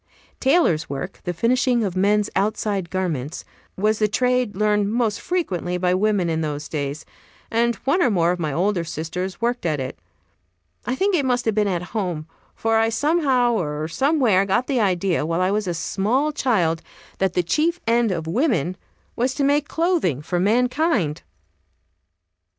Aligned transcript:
Tailor's 0.39 0.89
work 0.89 1.19
the 1.25 1.31
finishing 1.33 1.83
of 1.83 1.95
men's 1.95 2.27
outside 2.35 2.89
garments 2.89 3.45
was 3.77 3.99
the 3.99 4.07
trade 4.07 4.55
learned 4.55 4.91
most 4.91 5.21
frequently 5.21 5.77
by 5.77 5.93
women 5.93 6.27
in 6.27 6.41
those 6.41 6.67
days, 6.67 7.05
and 7.51 7.75
one 7.85 8.01
or 8.01 8.09
more 8.09 8.31
of 8.31 8.39
my 8.39 8.51
older 8.51 8.83
sisters 8.83 9.39
worked 9.41 9.63
at 9.63 9.79
it; 9.79 9.99
I 10.87 10.95
think 10.95 11.13
it 11.13 11.23
must 11.23 11.45
have 11.45 11.53
been 11.53 11.67
at 11.67 11.83
home, 11.93 12.27
for 12.55 12.77
I 12.79 12.89
somehow 12.89 13.53
or 13.53 13.87
somewhere 13.87 14.43
got 14.43 14.65
the 14.65 14.79
idea, 14.79 15.23
while 15.23 15.39
I 15.39 15.51
was 15.51 15.67
a 15.67 15.73
small 15.75 16.31
child, 16.31 16.81
that 17.19 17.33
the 17.35 17.43
chief 17.43 17.79
end 17.85 18.11
of 18.11 18.25
woman 18.25 18.77
was 19.15 19.35
to 19.35 19.43
make 19.43 19.67
clothing 19.67 20.23
for 20.23 20.39
mankind. 20.39 21.21